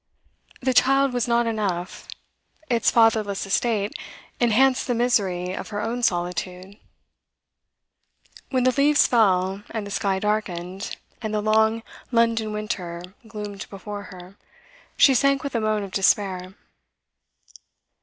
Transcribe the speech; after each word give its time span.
The 0.61 0.73
child 0.73 1.13
was 1.13 1.27
not 1.27 1.45
enough; 1.45 2.07
its 2.71 2.89
fatherless 2.89 3.45
estate 3.45 3.93
enhanced 4.39 4.87
the 4.87 4.95
misery 4.95 5.53
of 5.53 5.67
her 5.67 5.79
own 5.79 6.01
solitude. 6.01 6.77
When 8.49 8.63
the 8.63 8.71
leaves 8.75 9.05
fell, 9.05 9.61
and 9.69 9.85
the 9.85 9.91
sky 9.91 10.17
darkened, 10.17 10.95
and 11.21 11.35
the 11.35 11.39
long 11.41 11.83
London 12.11 12.51
winter 12.51 13.03
gloomed 13.27 13.67
before 13.69 14.05
her, 14.05 14.37
she 14.97 15.13
sank 15.13 15.43
with 15.43 15.53
a 15.53 15.61
moan 15.61 15.83
of 15.83 15.91
despair. 15.91 16.55